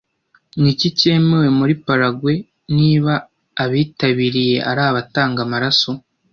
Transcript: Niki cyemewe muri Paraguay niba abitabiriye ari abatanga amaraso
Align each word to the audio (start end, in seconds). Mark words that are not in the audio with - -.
Niki 0.61 0.87
cyemewe 0.99 1.47
muri 1.59 1.73
Paraguay 1.85 2.39
niba 2.77 3.13
abitabiriye 3.63 4.57
ari 4.69 4.81
abatanga 4.89 5.39
amaraso 5.47 5.89